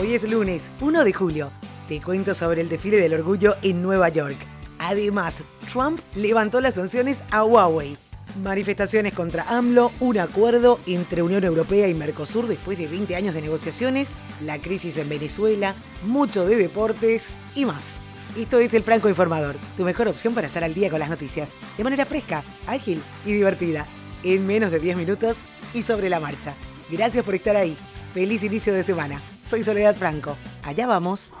Hoy 0.00 0.14
es 0.14 0.22
lunes, 0.22 0.70
1 0.80 1.02
de 1.02 1.12
julio. 1.12 1.50
Te 1.88 2.00
cuento 2.00 2.32
sobre 2.32 2.60
el 2.60 2.68
desfile 2.68 2.98
del 2.98 3.14
orgullo 3.14 3.56
en 3.62 3.82
Nueva 3.82 4.08
York. 4.10 4.36
Además, 4.78 5.42
Trump 5.72 5.98
levantó 6.14 6.60
las 6.60 6.74
sanciones 6.74 7.24
a 7.32 7.42
Huawei. 7.42 7.96
Manifestaciones 8.40 9.12
contra 9.12 9.42
AMLO, 9.48 9.90
un 9.98 10.18
acuerdo 10.18 10.78
entre 10.86 11.22
Unión 11.22 11.42
Europea 11.42 11.88
y 11.88 11.94
Mercosur 11.94 12.46
después 12.46 12.78
de 12.78 12.86
20 12.86 13.16
años 13.16 13.34
de 13.34 13.42
negociaciones, 13.42 14.14
la 14.44 14.60
crisis 14.60 14.98
en 14.98 15.08
Venezuela, 15.08 15.74
mucho 16.04 16.46
de 16.46 16.54
deportes 16.54 17.34
y 17.56 17.64
más. 17.64 17.98
Esto 18.36 18.60
es 18.60 18.74
El 18.74 18.84
Franco 18.84 19.08
Informador, 19.08 19.56
tu 19.76 19.82
mejor 19.82 20.06
opción 20.06 20.32
para 20.32 20.46
estar 20.46 20.62
al 20.62 20.74
día 20.74 20.90
con 20.90 21.00
las 21.00 21.10
noticias, 21.10 21.54
de 21.76 21.82
manera 21.82 22.06
fresca, 22.06 22.44
ágil 22.68 23.02
y 23.26 23.32
divertida, 23.32 23.88
en 24.22 24.46
menos 24.46 24.70
de 24.70 24.78
10 24.78 24.96
minutos 24.96 25.38
y 25.74 25.82
sobre 25.82 26.08
la 26.08 26.20
marcha. 26.20 26.54
Gracias 26.88 27.24
por 27.24 27.34
estar 27.34 27.56
ahí. 27.56 27.76
Feliz 28.14 28.44
inicio 28.44 28.72
de 28.72 28.84
semana. 28.84 29.20
Soy 29.48 29.64
Soledad 29.64 29.96
Franco. 29.96 30.36
Allá 30.62 30.86
vamos. 30.86 31.32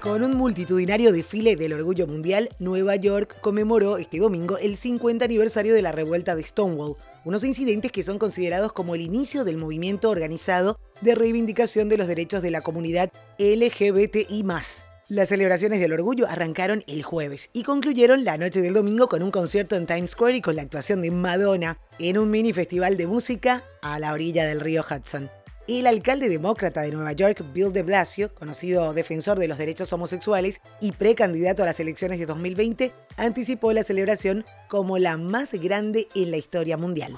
Con 0.00 0.22
un 0.22 0.36
multitudinario 0.36 1.10
desfile 1.10 1.56
del 1.56 1.72
orgullo 1.72 2.06
mundial, 2.06 2.50
Nueva 2.58 2.96
York 2.96 3.40
conmemoró 3.40 3.96
este 3.96 4.18
domingo 4.18 4.58
el 4.58 4.76
50 4.76 5.24
aniversario 5.24 5.72
de 5.72 5.80
la 5.80 5.90
revuelta 5.90 6.36
de 6.36 6.42
Stonewall, 6.42 6.96
unos 7.24 7.44
incidentes 7.44 7.90
que 7.90 8.02
son 8.02 8.18
considerados 8.18 8.72
como 8.72 8.94
el 8.94 9.00
inicio 9.00 9.44
del 9.44 9.56
movimiento 9.56 10.10
organizado 10.10 10.78
de 11.00 11.14
reivindicación 11.14 11.88
de 11.88 11.96
los 11.96 12.08
derechos 12.08 12.42
de 12.42 12.50
la 12.50 12.60
comunidad 12.60 13.10
LGBTI. 13.38 14.44
Las 15.08 15.28
celebraciones 15.28 15.78
del 15.78 15.92
orgullo 15.92 16.26
arrancaron 16.26 16.82
el 16.88 17.04
jueves 17.04 17.50
y 17.52 17.62
concluyeron 17.62 18.24
la 18.24 18.38
noche 18.38 18.60
del 18.60 18.74
domingo 18.74 19.06
con 19.06 19.22
un 19.22 19.30
concierto 19.30 19.76
en 19.76 19.86
Times 19.86 20.10
Square 20.10 20.38
y 20.38 20.40
con 20.40 20.56
la 20.56 20.62
actuación 20.62 21.00
de 21.00 21.12
Madonna 21.12 21.78
en 22.00 22.18
un 22.18 22.28
mini 22.28 22.52
festival 22.52 22.96
de 22.96 23.06
música 23.06 23.62
a 23.82 24.00
la 24.00 24.12
orilla 24.12 24.44
del 24.46 24.58
río 24.58 24.82
Hudson. 24.82 25.30
El 25.68 25.86
alcalde 25.86 26.28
demócrata 26.28 26.82
de 26.82 26.90
Nueva 26.90 27.12
York, 27.12 27.44
Bill 27.52 27.72
de 27.72 27.84
Blasio, 27.84 28.34
conocido 28.34 28.94
defensor 28.94 29.38
de 29.38 29.46
los 29.46 29.58
derechos 29.58 29.92
homosexuales 29.92 30.60
y 30.80 30.90
precandidato 30.90 31.62
a 31.62 31.66
las 31.66 31.78
elecciones 31.78 32.18
de 32.18 32.26
2020, 32.26 32.92
anticipó 33.16 33.72
la 33.72 33.84
celebración 33.84 34.44
como 34.68 34.98
la 34.98 35.16
más 35.18 35.52
grande 35.52 36.08
en 36.16 36.32
la 36.32 36.36
historia 36.36 36.76
mundial. 36.76 37.16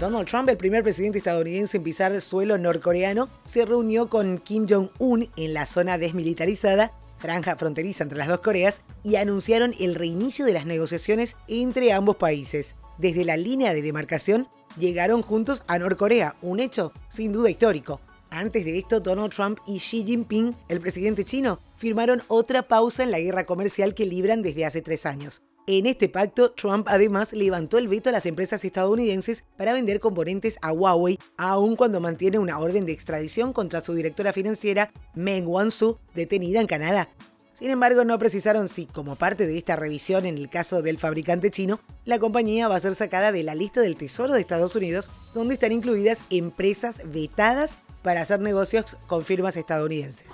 Donald 0.00 0.26
Trump, 0.26 0.48
el 0.48 0.56
primer 0.56 0.82
presidente 0.82 1.18
estadounidense 1.18 1.76
en 1.76 1.82
pisar 1.82 2.18
suelo 2.22 2.56
norcoreano, 2.56 3.28
se 3.44 3.66
reunió 3.66 4.08
con 4.08 4.38
Kim 4.38 4.66
Jong-un 4.66 5.28
en 5.36 5.52
la 5.52 5.66
zona 5.66 5.98
desmilitarizada, 5.98 6.94
franja 7.18 7.54
fronteriza 7.56 8.04
entre 8.04 8.16
las 8.16 8.28
dos 8.28 8.40
Coreas, 8.40 8.80
y 9.04 9.16
anunciaron 9.16 9.74
el 9.78 9.94
reinicio 9.94 10.46
de 10.46 10.54
las 10.54 10.64
negociaciones 10.64 11.36
entre 11.48 11.92
ambos 11.92 12.16
países. 12.16 12.76
Desde 12.96 13.26
la 13.26 13.36
línea 13.36 13.74
de 13.74 13.82
demarcación, 13.82 14.48
llegaron 14.78 15.20
juntos 15.20 15.64
a 15.66 15.78
Norcorea, 15.78 16.34
un 16.40 16.60
hecho 16.60 16.92
sin 17.10 17.30
duda 17.34 17.50
histórico. 17.50 18.00
Antes 18.30 18.64
de 18.64 18.78
esto, 18.78 19.00
Donald 19.00 19.34
Trump 19.34 19.58
y 19.66 19.80
Xi 19.80 20.06
Jinping, 20.06 20.56
el 20.70 20.80
presidente 20.80 21.26
chino, 21.26 21.60
firmaron 21.76 22.22
otra 22.28 22.62
pausa 22.62 23.02
en 23.02 23.10
la 23.10 23.20
guerra 23.20 23.44
comercial 23.44 23.94
que 23.94 24.06
libran 24.06 24.40
desde 24.40 24.64
hace 24.64 24.80
tres 24.80 25.04
años. 25.04 25.42
En 25.66 25.86
este 25.86 26.08
pacto, 26.08 26.52
Trump 26.52 26.86
además 26.88 27.32
levantó 27.32 27.78
el 27.78 27.86
veto 27.86 28.08
a 28.08 28.12
las 28.12 28.26
empresas 28.26 28.64
estadounidenses 28.64 29.44
para 29.56 29.72
vender 29.72 30.00
componentes 30.00 30.58
a 30.62 30.72
Huawei, 30.72 31.18
aun 31.36 31.76
cuando 31.76 32.00
mantiene 32.00 32.38
una 32.38 32.58
orden 32.58 32.86
de 32.86 32.92
extradición 32.92 33.52
contra 33.52 33.80
su 33.80 33.94
directora 33.94 34.32
financiera, 34.32 34.90
Meng 35.14 35.46
Wanzhou, 35.46 35.98
detenida 36.14 36.60
en 36.60 36.66
Canadá. 36.66 37.10
Sin 37.52 37.70
embargo, 37.70 38.04
no 38.04 38.18
precisaron 38.18 38.68
si, 38.68 38.86
como 38.86 39.16
parte 39.16 39.46
de 39.46 39.58
esta 39.58 39.76
revisión 39.76 40.24
en 40.24 40.38
el 40.38 40.48
caso 40.48 40.80
del 40.80 40.96
fabricante 40.96 41.50
chino, 41.50 41.78
la 42.06 42.18
compañía 42.18 42.68
va 42.68 42.76
a 42.76 42.80
ser 42.80 42.94
sacada 42.94 43.32
de 43.32 43.42
la 43.42 43.54
lista 43.54 43.82
del 43.82 43.96
Tesoro 43.96 44.32
de 44.32 44.40
Estados 44.40 44.74
Unidos, 44.76 45.10
donde 45.34 45.54
están 45.54 45.72
incluidas 45.72 46.24
empresas 46.30 47.02
vetadas 47.04 47.76
para 48.02 48.22
hacer 48.22 48.40
negocios 48.40 48.96
con 49.06 49.26
firmas 49.26 49.58
estadounidenses. 49.58 50.32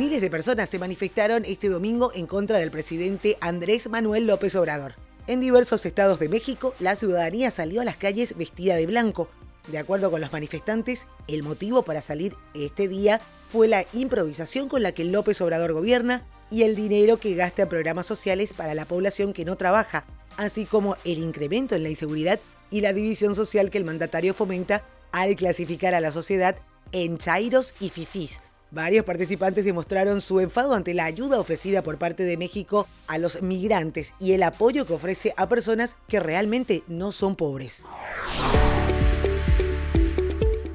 Miles 0.00 0.22
de 0.22 0.30
personas 0.30 0.70
se 0.70 0.78
manifestaron 0.78 1.44
este 1.44 1.68
domingo 1.68 2.10
en 2.14 2.26
contra 2.26 2.56
del 2.56 2.70
presidente 2.70 3.36
Andrés 3.42 3.90
Manuel 3.90 4.26
López 4.26 4.56
Obrador. 4.56 4.94
En 5.26 5.40
diversos 5.40 5.84
estados 5.84 6.18
de 6.18 6.30
México, 6.30 6.74
la 6.80 6.96
ciudadanía 6.96 7.50
salió 7.50 7.82
a 7.82 7.84
las 7.84 7.98
calles 7.98 8.34
vestida 8.38 8.76
de 8.76 8.86
blanco. 8.86 9.28
De 9.68 9.76
acuerdo 9.76 10.10
con 10.10 10.22
los 10.22 10.32
manifestantes, 10.32 11.06
el 11.28 11.42
motivo 11.42 11.82
para 11.82 12.00
salir 12.00 12.34
este 12.54 12.88
día 12.88 13.20
fue 13.50 13.68
la 13.68 13.84
improvisación 13.92 14.70
con 14.70 14.82
la 14.82 14.92
que 14.92 15.04
López 15.04 15.38
Obrador 15.42 15.74
gobierna 15.74 16.24
y 16.50 16.62
el 16.62 16.76
dinero 16.76 17.20
que 17.20 17.34
gasta 17.34 17.64
en 17.64 17.68
programas 17.68 18.06
sociales 18.06 18.54
para 18.54 18.72
la 18.72 18.86
población 18.86 19.34
que 19.34 19.44
no 19.44 19.56
trabaja, 19.56 20.06
así 20.38 20.64
como 20.64 20.96
el 21.04 21.18
incremento 21.18 21.74
en 21.74 21.82
la 21.82 21.90
inseguridad 21.90 22.40
y 22.70 22.80
la 22.80 22.94
división 22.94 23.34
social 23.34 23.68
que 23.68 23.76
el 23.76 23.84
mandatario 23.84 24.32
fomenta 24.32 24.82
al 25.12 25.36
clasificar 25.36 25.92
a 25.92 26.00
la 26.00 26.10
sociedad 26.10 26.56
en 26.92 27.18
chairos 27.18 27.74
y 27.80 27.90
fifís, 27.90 28.40
Varios 28.72 29.04
participantes 29.04 29.64
demostraron 29.64 30.20
su 30.20 30.38
enfado 30.38 30.74
ante 30.74 30.94
la 30.94 31.04
ayuda 31.04 31.40
ofrecida 31.40 31.82
por 31.82 31.98
parte 31.98 32.22
de 32.22 32.36
México 32.36 32.86
a 33.08 33.18
los 33.18 33.42
migrantes 33.42 34.14
y 34.20 34.32
el 34.32 34.44
apoyo 34.44 34.86
que 34.86 34.92
ofrece 34.92 35.34
a 35.36 35.48
personas 35.48 35.96
que 36.06 36.20
realmente 36.20 36.84
no 36.86 37.10
son 37.10 37.34
pobres. 37.34 37.86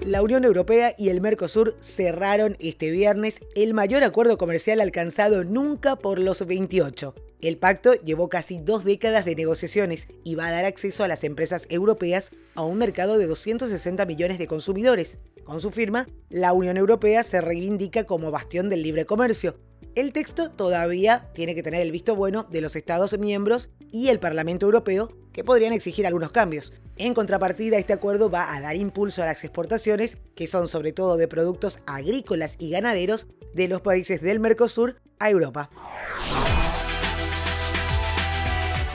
La 0.02 0.22
Unión 0.22 0.44
Europea 0.44 0.94
y 0.98 1.08
el 1.08 1.22
Mercosur 1.22 1.78
cerraron 1.80 2.58
este 2.60 2.92
viernes 2.92 3.40
el 3.56 3.74
mayor 3.74 4.04
acuerdo 4.04 4.38
comercial 4.38 4.82
alcanzado 4.82 5.46
nunca 5.46 5.96
por 5.96 6.20
los 6.20 6.46
28. 6.46 7.16
El 7.42 7.58
pacto 7.58 7.94
llevó 7.94 8.28
casi 8.28 8.60
dos 8.60 8.84
décadas 8.84 9.24
de 9.24 9.36
negociaciones 9.36 10.08
y 10.24 10.36
va 10.36 10.48
a 10.48 10.52
dar 10.52 10.66
acceso 10.66 11.04
a 11.04 11.08
las 11.08 11.24
empresas 11.24 11.66
europeas 11.70 12.32
a 12.56 12.64
un 12.64 12.78
mercado 12.78 13.18
de 13.18 13.26
260 13.26 14.06
millones 14.06 14.38
de 14.38 14.48
consumidores, 14.48 15.18
con 15.46 15.62
su 15.62 15.72
firma, 15.72 16.08
la 16.30 16.52
Unión 16.52 16.76
Europea 16.76 17.24
se 17.24 17.40
reivindica 17.40 18.04
como 18.04 18.32
bastión 18.32 18.68
del 18.68 18.84
libre 18.84 19.06
comercio. 19.06 19.58
El 19.96 20.12
texto 20.12 20.52
todavía 20.52 21.30
tiene 21.34 21.56
que 21.56 21.64
tener 21.64 21.82
el 21.82 21.92
visto 21.92 22.16
bueno 22.16 22.46
de 22.50 22.60
los 22.60 22.76
Estados 22.76 23.18
miembros 23.18 23.70
y 23.92 24.10
el 24.10 24.20
Parlamento 24.20 24.66
Europeo, 24.66 25.10
que 25.32 25.46
podrían 25.46 25.72
exigir 25.72 26.06
algunos 26.06 26.32
cambios. 26.32 26.74
En 26.98 27.14
contrapartida, 27.14 27.78
este 27.78 27.94
acuerdo 27.94 28.30
va 28.30 28.54
a 28.54 28.60
dar 28.60 28.76
impulso 28.76 29.22
a 29.22 29.26
las 29.26 29.44
exportaciones, 29.44 30.18
que 30.36 30.48
son 30.48 30.68
sobre 30.68 30.92
todo 30.92 31.16
de 31.16 31.28
productos 31.28 31.80
agrícolas 31.86 32.58
y 32.60 32.72
ganaderos, 32.72 33.28
de 33.54 33.70
los 33.70 33.82
países 33.82 34.22
del 34.22 34.42
Mercosur 34.42 35.02
a 35.20 35.30
Europa. 35.30 35.70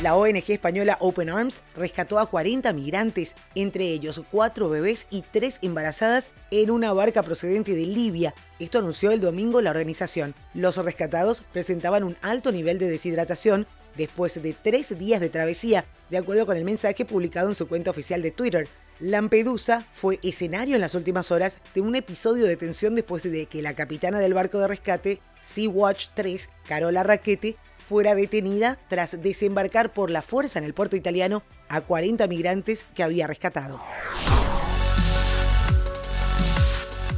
La 0.03 0.16
ONG 0.16 0.50
española 0.53 0.97
Open 1.00 1.28
Arms 1.28 1.62
rescató 1.77 2.19
a 2.19 2.31
40 2.31 2.72
migrantes, 2.72 3.37
entre 3.55 3.84
ellos 3.84 4.22
cuatro 4.31 4.71
bebés 4.71 5.06
y 5.11 5.22
tres 5.31 5.59
embarazadas, 5.61 6.33
en 6.50 6.71
una 6.71 6.94
barca 6.94 7.22
procedente 7.22 7.75
de 7.75 7.84
Libia. 7.84 8.33
Esto 8.59 8.78
anunció 8.78 9.11
el 9.11 9.21
domingo 9.21 9.61
la 9.61 9.69
organización. 9.69 10.34
Los 10.55 10.78
rescatados 10.78 11.43
presentaban 11.53 12.03
un 12.03 12.16
alto 12.22 12.50
nivel 12.50 12.78
de 12.78 12.88
deshidratación 12.88 13.66
después 13.94 14.43
de 14.43 14.55
tres 14.55 14.99
días 14.99 15.21
de 15.21 15.28
travesía, 15.28 15.84
de 16.09 16.17
acuerdo 16.17 16.47
con 16.47 16.56
el 16.56 16.65
mensaje 16.65 17.05
publicado 17.05 17.50
en 17.50 17.55
su 17.55 17.69
cuenta 17.69 17.91
oficial 17.91 18.22
de 18.22 18.31
Twitter. 18.31 18.69
Lampedusa 19.00 19.87
fue 19.93 20.19
escenario 20.22 20.77
en 20.77 20.81
las 20.81 20.94
últimas 20.94 21.31
horas 21.31 21.61
de 21.75 21.82
un 21.82 21.94
episodio 21.94 22.47
de 22.47 22.56
tensión 22.56 22.94
después 22.94 23.22
de 23.22 23.44
que 23.47 23.61
la 23.61 23.75
capitana 23.75 24.19
del 24.19 24.32
barco 24.32 24.61
de 24.61 24.69
rescate 24.69 25.21
Sea-Watch 25.41 26.09
3, 26.15 26.49
Carola 26.67 27.03
Raquete, 27.03 27.56
fuera 27.90 28.14
detenida 28.14 28.78
tras 28.88 29.20
desembarcar 29.20 29.92
por 29.92 30.12
la 30.12 30.22
fuerza 30.22 30.60
en 30.60 30.64
el 30.64 30.74
puerto 30.74 30.94
italiano 30.94 31.42
a 31.68 31.80
40 31.80 32.28
migrantes 32.28 32.84
que 32.94 33.02
había 33.02 33.26
rescatado. 33.26 33.80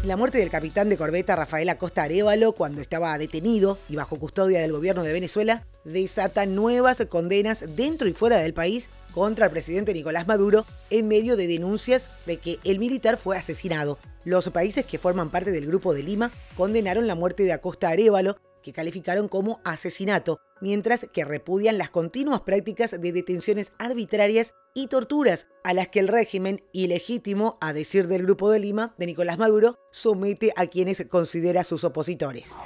La 0.03 0.17
muerte 0.17 0.39
del 0.39 0.49
capitán 0.49 0.89
de 0.89 0.97
corbeta 0.97 1.37
Rafael 1.37 1.69
Acosta 1.69 2.05
Arevalo 2.05 2.53
cuando 2.55 2.81
estaba 2.81 3.19
detenido 3.19 3.77
y 3.91 3.97
bajo 3.97 4.19
custodia 4.19 4.63
del 4.63 4.73
gobierno 4.73 5.03
de 5.03 5.13
Venezuela 5.13 5.67
desata 5.85 6.47
nuevas 6.47 7.05
condenas 7.07 7.77
dentro 7.77 8.09
y 8.09 8.15
fuera 8.15 8.39
del 8.39 8.55
país 8.55 8.89
contra 9.13 9.45
el 9.45 9.53
presidente 9.53 9.93
Nicolás 9.93 10.27
Maduro 10.27 10.65
en 10.89 11.07
medio 11.07 11.37
de 11.37 11.49
denuncias 11.49 12.09
de 12.25 12.39
que 12.39 12.59
el 12.65 12.79
militar 12.79 13.19
fue 13.19 13.37
asesinado. 13.37 13.99
Los 14.25 14.49
países 14.49 14.87
que 14.87 14.99
forman 14.99 15.29
parte 15.29 15.51
del 15.51 15.67
Grupo 15.67 15.93
de 15.93 16.03
Lima 16.03 16.31
condenaron 16.57 17.07
la 17.07 17.15
muerte 17.15 17.43
de 17.43 17.53
Acosta 17.53 17.91
Arevalo 17.91 18.39
que 18.63 18.73
calificaron 18.73 19.29
como 19.29 19.61
asesinato, 19.65 20.41
mientras 20.61 21.07
que 21.13 21.25
repudian 21.25 21.79
las 21.79 21.91
continuas 21.91 22.41
prácticas 22.41 22.99
de 23.01 23.13
detenciones 23.13 23.73
arbitrarias 23.79 24.55
y 24.75 24.87
torturas 24.87 25.49
a 25.65 25.75
las 25.75 25.89
que 25.89 26.01
el 26.01 26.09
régimen, 26.09 26.65
ilegítimo 26.73 27.59
a 27.61 27.73
decir 27.73 28.09
del 28.09 28.23
Grupo 28.23 28.51
de 28.51 28.61
Lima, 28.61 28.95
de 28.97 29.07
Nicolás 29.07 29.39
Maduro, 29.39 29.79
somete 29.91 30.53
a 30.57 30.67
quienes 30.67 31.05
considera 31.11 31.65
sus 31.65 31.85
opositores. 31.85 32.57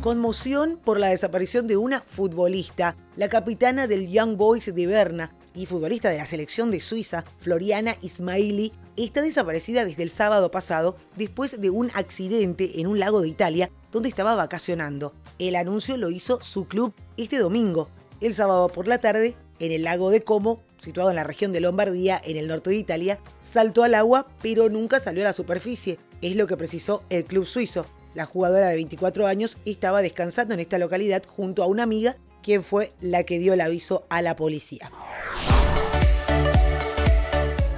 Conmoción 0.00 0.80
por 0.82 0.98
la 0.98 1.08
desaparición 1.08 1.66
de 1.66 1.76
una 1.76 2.02
futbolista, 2.06 2.96
la 3.16 3.28
capitana 3.28 3.86
del 3.86 4.08
Young 4.08 4.36
Boys 4.36 4.74
de 4.74 4.86
Berna 4.86 5.36
y 5.54 5.66
futbolista 5.66 6.10
de 6.10 6.16
la 6.16 6.26
selección 6.26 6.70
de 6.70 6.80
Suiza, 6.80 7.24
Floriana 7.38 7.96
Ismaili, 8.02 8.72
está 8.96 9.22
desaparecida 9.22 9.84
desde 9.84 10.02
el 10.02 10.10
sábado 10.10 10.50
pasado 10.50 10.96
después 11.16 11.60
de 11.60 11.70
un 11.70 11.90
accidente 11.94 12.80
en 12.80 12.86
un 12.86 12.98
lago 12.98 13.20
de 13.20 13.28
Italia 13.28 13.70
donde 13.92 14.08
estaba 14.08 14.34
vacacionando. 14.34 15.12
El 15.38 15.56
anuncio 15.56 15.96
lo 15.96 16.10
hizo 16.10 16.40
su 16.42 16.66
club 16.66 16.94
este 17.16 17.38
domingo. 17.38 17.88
el 18.20 18.34
sábado 18.34 18.68
por 18.68 18.86
la 18.86 18.98
tarde 18.98 19.34
en 19.60 19.72
el 19.72 19.84
lago 19.84 20.10
de 20.10 20.22
Como, 20.22 20.60
situado 20.78 21.10
en 21.10 21.16
la 21.16 21.24
región 21.24 21.52
de 21.52 21.60
Lombardía, 21.60 22.20
en 22.24 22.36
el 22.36 22.48
norte 22.48 22.70
de 22.70 22.76
Italia, 22.76 23.18
saltó 23.42 23.82
al 23.82 23.94
agua 23.94 24.26
pero 24.42 24.68
nunca 24.68 25.00
salió 25.00 25.22
a 25.22 25.28
la 25.28 25.32
superficie, 25.32 25.98
es 26.22 26.36
lo 26.36 26.46
que 26.46 26.56
precisó 26.56 27.02
el 27.10 27.24
club 27.24 27.46
suizo. 27.46 27.86
La 28.14 28.26
jugadora 28.26 28.68
de 28.68 28.74
24 28.74 29.26
años 29.26 29.56
estaba 29.64 30.02
descansando 30.02 30.54
en 30.54 30.60
esta 30.60 30.78
localidad 30.78 31.22
junto 31.26 31.62
a 31.62 31.66
una 31.66 31.84
amiga, 31.84 32.16
quien 32.42 32.64
fue 32.64 32.92
la 33.00 33.24
que 33.24 33.38
dio 33.38 33.54
el 33.54 33.60
aviso 33.60 34.04
a 34.08 34.22
la 34.22 34.36
policía. 34.36 34.90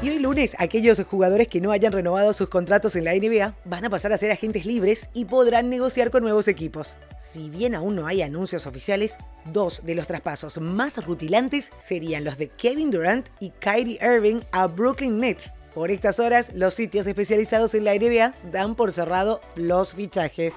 Y 0.02 0.10
hoy 0.10 0.18
lunes, 0.18 0.56
aquellos 0.58 1.00
jugadores 1.04 1.46
que 1.46 1.60
no 1.60 1.70
hayan 1.70 1.92
renovado 1.92 2.32
sus 2.32 2.48
contratos 2.48 2.96
en 2.96 3.04
la 3.04 3.14
NBA 3.14 3.54
van 3.64 3.84
a 3.84 3.90
pasar 3.90 4.12
a 4.12 4.16
ser 4.16 4.32
agentes 4.32 4.66
libres 4.66 5.08
y 5.14 5.26
podrán 5.26 5.70
negociar 5.70 6.10
con 6.10 6.24
nuevos 6.24 6.48
equipos. 6.48 6.96
Si 7.16 7.48
bien 7.48 7.76
aún 7.76 7.94
no 7.94 8.08
hay 8.08 8.20
anuncios 8.20 8.66
oficiales, 8.66 9.16
dos 9.52 9.84
de 9.84 9.94
los 9.94 10.08
traspasos 10.08 10.60
más 10.60 11.06
rutilantes 11.06 11.70
serían 11.80 12.24
los 12.24 12.36
de 12.36 12.48
Kevin 12.48 12.90
Durant 12.90 13.28
y 13.38 13.50
Kyrie 13.50 14.00
Irving 14.02 14.40
a 14.50 14.66
Brooklyn 14.66 15.20
Nets. 15.20 15.52
Por 15.72 15.92
estas 15.92 16.18
horas, 16.18 16.50
los 16.52 16.74
sitios 16.74 17.06
especializados 17.06 17.74
en 17.76 17.84
la 17.84 17.94
NBA 17.94 18.34
dan 18.50 18.74
por 18.74 18.92
cerrado 18.92 19.40
los 19.54 19.94
fichajes 19.94 20.54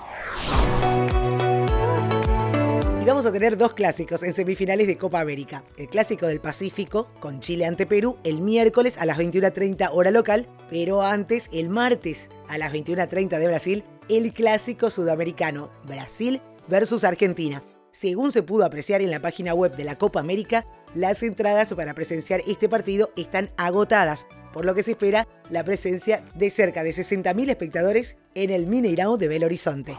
vamos 3.12 3.26
a 3.28 3.32
tener 3.32 3.56
dos 3.56 3.76
clásicos 3.76 4.24
en 4.24 4.34
semifinales 4.34 4.88
de 4.88 4.98
Copa 4.98 5.20
América. 5.20 5.64
El 5.78 5.88
clásico 5.88 6.26
del 6.26 6.42
Pacífico, 6.42 7.12
con 7.20 7.40
Chile 7.40 7.66
ante 7.66 7.86
Perú, 7.86 8.18
el 8.24 8.42
miércoles 8.42 8.98
a 8.98 9.06
las 9.06 9.20
21.30 9.20 9.90
hora 9.92 10.10
local, 10.10 10.48
pero 10.72 11.04
antes, 11.04 11.50
el 11.54 11.70
martes 11.70 12.30
a 12.48 12.58
las 12.58 12.74
21.30 12.74 13.38
de 13.38 13.48
Brasil, 13.48 13.84
el 14.10 14.34
clásico 14.34 14.90
sudamericano, 14.90 15.70
Brasil 15.86 16.42
versus 16.68 17.04
Argentina. 17.04 17.62
Según 17.92 18.32
se 18.32 18.42
pudo 18.42 18.66
apreciar 18.66 19.02
en 19.02 19.12
la 19.12 19.22
página 19.22 19.54
web 19.54 19.76
de 19.76 19.84
la 19.84 19.98
Copa 19.98 20.20
América, 20.20 20.66
las 20.96 21.22
entradas 21.22 21.74
para 21.76 21.94
presenciar 21.94 22.42
este 22.48 22.68
partido 22.68 23.12
están 23.16 23.52
agotadas, 23.56 24.26
por 24.52 24.66
lo 24.66 24.74
que 24.74 24.84
se 24.84 24.92
espera 24.92 25.28
la 25.52 25.64
presencia 25.64 26.26
de 26.34 26.50
cerca 26.50 26.84
de 26.84 26.90
60.000 26.90 27.50
espectadores 27.50 28.18
en 28.34 28.50
el 28.50 28.68
Mineirão 28.68 29.18
de 29.18 29.28
Belo 29.28 29.46
Horizonte. 29.46 29.96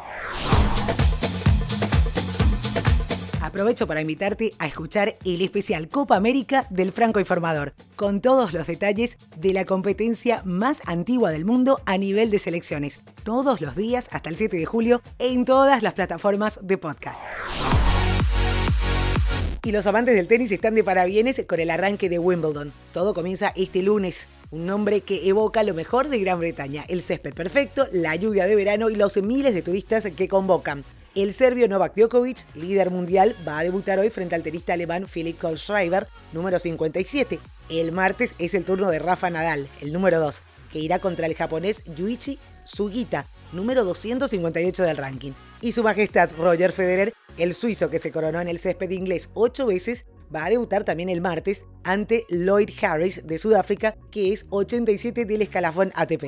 Aprovecho 3.46 3.87
para 3.87 4.00
invitarte 4.00 4.52
a 4.58 4.66
escuchar 4.66 5.16
el 5.25 5.40
especial 5.40 5.88
Copa 5.88 6.16
América 6.16 6.66
del 6.70 6.93
Franco 6.93 7.20
Informador, 7.20 7.75
con 7.94 8.20
todos 8.20 8.52
los 8.52 8.66
detalles 8.66 9.16
de 9.37 9.52
la 9.52 9.64
competencia 9.64 10.43
más 10.44 10.82
antigua 10.87 11.31
del 11.31 11.44
mundo 11.44 11.81
a 11.87 11.96
nivel 11.96 12.31
de 12.31 12.38
selecciones, 12.38 13.00
todos 13.25 13.60
los 13.60 13.76
días 13.76 14.08
hasta 14.12 14.28
el 14.28 14.37
7 14.37 14.56
de 14.56 14.66
julio 14.66 15.02
en 15.19 15.44
todas 15.44 15.82
las 15.82 15.94
plataformas 15.94 16.60
de 16.62 16.78
podcast. 16.78 17.22
Y 19.66 19.72
los 19.72 19.87
amantes 19.88 20.14
del 20.14 20.28
tenis 20.28 20.52
están 20.52 20.76
de 20.76 20.84
parabienes 20.84 21.43
con 21.44 21.58
el 21.58 21.70
arranque 21.70 22.08
de 22.08 22.20
Wimbledon. 22.20 22.72
Todo 22.93 23.14
comienza 23.14 23.52
este 23.56 23.82
lunes. 23.82 24.28
Un 24.52 24.64
nombre 24.64 25.00
que 25.00 25.28
evoca 25.28 25.64
lo 25.64 25.75
mejor 25.75 26.08
de 26.08 26.20
Gran 26.20 26.38
Bretaña, 26.38 26.84
el 26.87 27.02
césped 27.02 27.34
perfecto, 27.34 27.88
la 27.90 28.14
lluvia 28.14 28.46
de 28.46 28.54
verano 28.54 28.90
y 28.90 28.94
los 28.94 29.16
miles 29.16 29.54
de 29.54 29.62
turistas 29.62 30.06
que 30.16 30.28
convocan. 30.28 30.84
El 31.17 31.33
serbio 31.33 31.67
Novak 31.67 31.95
Djokovic, 31.95 32.45
líder 32.55 32.91
mundial, 32.91 33.35
va 33.49 33.59
a 33.59 33.63
debutar 33.63 33.99
hoy 33.99 34.11
frente 34.11 34.35
al 34.35 34.43
tenista 34.43 34.75
alemán 34.75 35.07
Philipp 35.11 35.41
Kohlschreiber, 35.41 36.09
número 36.35 36.59
57. 36.59 37.39
El 37.71 37.91
martes 37.91 38.35
es 38.39 38.53
el 38.53 38.67
turno 38.67 38.91
de 38.91 38.99
Rafa 38.99 39.31
Nadal, 39.31 39.67
el 39.81 39.95
número 39.95 40.21
2, 40.21 40.43
que 40.71 40.79
irá 40.79 40.99
contra 40.99 41.25
el 41.25 41.35
japonés 41.35 41.85
Yuichi 41.97 42.39
Sugita, 42.65 43.25
número 43.53 43.83
258 43.85 44.83
del 44.83 44.99
ranking. 44.99 45.33
Y 45.63 45.73
su 45.73 45.83
majestad 45.83 46.29
Roger 46.37 46.73
Federer, 46.73 47.15
el 47.39 47.55
suizo 47.55 47.89
que 47.89 47.99
se 47.99 48.13
coronó 48.13 48.39
en 48.43 48.49
el 48.49 48.59
césped 48.59 48.91
inglés 48.91 49.31
ocho 49.33 49.65
veces, 49.65 50.05
va 50.35 50.45
a 50.45 50.51
debutar 50.51 50.85
también 50.85 51.09
el 51.09 51.23
martes 51.23 51.65
ante 51.83 52.27
Lloyd 52.29 52.69
Harris 52.83 53.27
de 53.27 53.39
Sudáfrica, 53.39 53.97
que 54.11 54.35
es 54.35 54.45
87 54.51 55.25
del 55.25 55.41
escalafón 55.41 55.93
ATP. 55.95 56.27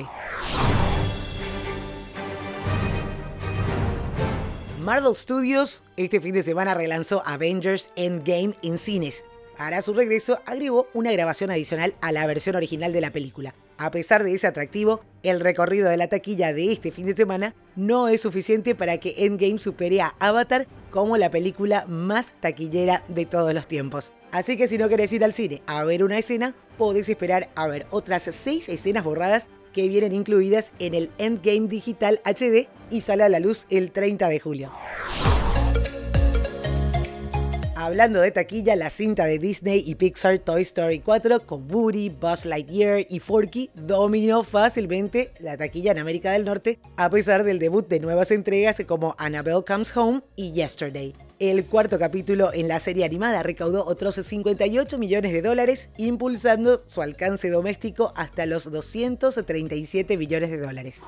Marvel 4.89 5.15
Studios 5.15 5.83
este 5.97 6.19
fin 6.19 6.33
de 6.33 6.41
semana 6.41 6.73
relanzó 6.73 7.21
Avengers 7.23 7.91
Endgame 7.95 8.55
en 8.63 8.79
cines. 8.79 9.23
Para 9.55 9.83
su 9.83 9.93
regreso 9.93 10.39
agregó 10.47 10.87
una 10.95 11.11
grabación 11.11 11.51
adicional 11.51 11.93
a 12.01 12.11
la 12.11 12.25
versión 12.25 12.55
original 12.55 12.91
de 12.91 13.01
la 13.01 13.11
película. 13.11 13.53
A 13.77 13.91
pesar 13.91 14.23
de 14.23 14.33
ese 14.33 14.47
atractivo, 14.47 15.01
el 15.21 15.41
recorrido 15.41 15.91
de 15.91 15.97
la 15.97 16.07
taquilla 16.07 16.53
de 16.53 16.71
este 16.71 16.91
fin 16.91 17.05
de 17.05 17.15
semana 17.15 17.53
no 17.75 18.07
es 18.07 18.21
suficiente 18.21 18.73
para 18.73 18.97
que 18.97 19.13
Endgame 19.27 19.59
supere 19.59 20.01
a 20.01 20.15
Avatar 20.17 20.65
como 20.89 21.17
la 21.17 21.29
película 21.29 21.85
más 21.87 22.31
taquillera 22.39 23.03
de 23.09 23.27
todos 23.27 23.53
los 23.53 23.67
tiempos. 23.67 24.11
Así 24.31 24.57
que 24.57 24.67
si 24.67 24.79
no 24.79 24.89
querés 24.89 25.13
ir 25.13 25.23
al 25.23 25.35
cine 25.35 25.61
a 25.67 25.83
ver 25.83 26.03
una 26.03 26.17
escena, 26.17 26.55
podés 26.79 27.09
esperar 27.09 27.51
a 27.53 27.67
ver 27.67 27.85
otras 27.91 28.23
seis 28.23 28.67
escenas 28.69 29.03
borradas 29.03 29.49
que 29.73 29.87
vienen 29.87 30.13
incluidas 30.13 30.71
en 30.79 30.93
el 30.93 31.09
Endgame 31.17 31.67
Digital 31.67 32.21
HD 32.25 32.67
y 32.91 33.01
sale 33.01 33.23
a 33.23 33.29
la 33.29 33.39
luz 33.39 33.65
el 33.69 33.91
30 33.91 34.27
de 34.29 34.39
julio. 34.39 34.71
Hablando 37.75 38.19
de 38.19 38.31
taquilla, 38.31 38.75
la 38.75 38.89
cinta 38.89 39.23
de 39.25 39.39
Disney 39.39 39.81
y 39.85 39.95
Pixar 39.95 40.37
Toy 40.39 40.63
Story 40.63 40.99
4 40.99 41.45
con 41.45 41.73
Woody, 41.73 42.09
Buzz 42.09 42.43
Lightyear 42.43 43.05
y 43.09 43.19
Forky 43.19 43.71
dominó 43.73 44.43
fácilmente 44.43 45.31
la 45.39 45.55
taquilla 45.55 45.93
en 45.93 45.99
América 45.99 46.33
del 46.33 46.43
Norte 46.43 46.79
a 46.97 47.09
pesar 47.09 47.45
del 47.45 47.57
debut 47.57 47.87
de 47.87 48.01
nuevas 48.01 48.31
entregas 48.31 48.81
como 48.85 49.15
Annabelle 49.17 49.63
Comes 49.65 49.95
Home 49.95 50.21
y 50.35 50.51
Yesterday. 50.51 51.15
El 51.39 51.65
cuarto 51.67 51.97
capítulo 51.97 52.51
en 52.53 52.67
la 52.67 52.81
serie 52.81 53.05
animada 53.05 53.41
recaudó 53.43 53.85
otros 53.85 54.15
58 54.15 54.97
millones 54.97 55.31
de 55.31 55.41
dólares, 55.41 55.87
impulsando 55.95 56.77
su 56.77 57.01
alcance 57.01 57.49
doméstico 57.49 58.11
hasta 58.17 58.45
los 58.45 58.69
237 58.69 60.17
millones 60.17 60.51
de 60.51 60.57
dólares. 60.57 60.99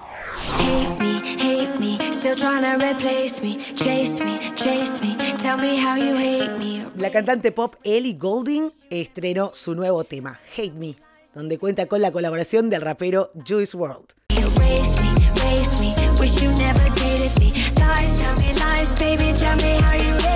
La 6.97 7.11
cantante 7.11 7.51
pop 7.51 7.75
Ellie 7.83 8.13
Goulding 8.13 8.71
estrenó 8.89 9.51
su 9.53 9.75
nuevo 9.75 10.05
tema, 10.05 10.39
Hate 10.55 10.75
Me, 10.75 10.95
donde 11.35 11.57
cuenta 11.57 11.87
con 11.87 12.01
la 12.01 12.13
colaboración 12.13 12.69
del 12.69 12.83
rapero 12.83 13.31
Juice 13.45 13.75
WRLD. 19.41 20.31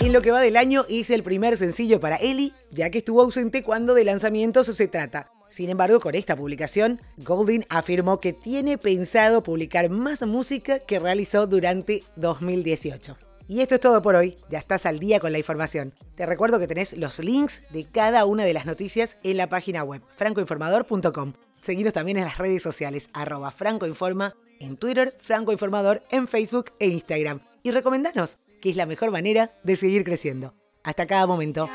En 0.00 0.12
lo 0.12 0.22
que 0.22 0.30
va 0.30 0.40
del 0.40 0.56
año 0.56 0.84
hice 0.88 1.14
el 1.14 1.22
primer 1.22 1.56
sencillo 1.56 2.00
para 2.00 2.16
Ellie, 2.16 2.52
ya 2.70 2.90
que 2.90 2.98
estuvo 2.98 3.22
ausente 3.22 3.62
cuando 3.62 3.94
de 3.94 4.04
lanzamientos 4.04 4.66
se 4.66 4.88
trata. 4.88 5.30
Sin 5.48 5.68
embargo, 5.68 6.00
con 6.00 6.14
esta 6.14 6.36
publicación, 6.36 7.00
Golding 7.18 7.64
afirmó 7.68 8.20
que 8.20 8.32
tiene 8.32 8.78
pensado 8.78 9.42
publicar 9.42 9.90
más 9.90 10.22
música 10.22 10.78
que 10.78 10.98
realizó 10.98 11.46
durante 11.46 12.02
2018. 12.16 13.29
Y 13.50 13.62
esto 13.62 13.74
es 13.74 13.80
todo 13.80 14.00
por 14.00 14.14
hoy, 14.14 14.36
ya 14.48 14.60
estás 14.60 14.86
al 14.86 15.00
día 15.00 15.18
con 15.18 15.32
la 15.32 15.38
información. 15.38 15.92
Te 16.14 16.24
recuerdo 16.24 16.60
que 16.60 16.68
tenés 16.68 16.96
los 16.96 17.18
links 17.18 17.62
de 17.70 17.84
cada 17.84 18.24
una 18.24 18.44
de 18.44 18.52
las 18.52 18.64
noticias 18.64 19.18
en 19.24 19.38
la 19.38 19.48
página 19.48 19.82
web 19.82 20.02
francoinformador.com. 20.14 21.32
Seguinos 21.60 21.92
también 21.92 22.16
en 22.18 22.26
las 22.26 22.38
redes 22.38 22.62
sociales, 22.62 23.10
arroba 23.12 23.50
francoinforma, 23.50 24.36
en 24.60 24.76
Twitter, 24.76 25.16
francoinformador, 25.18 26.04
en 26.12 26.28
Facebook 26.28 26.66
e 26.78 26.86
Instagram. 26.86 27.40
Y 27.64 27.72
recomendanos, 27.72 28.38
que 28.62 28.70
es 28.70 28.76
la 28.76 28.86
mejor 28.86 29.10
manera 29.10 29.52
de 29.64 29.74
seguir 29.74 30.04
creciendo. 30.04 30.54
Hasta 30.84 31.08
cada 31.08 31.26
momento. 31.26 31.68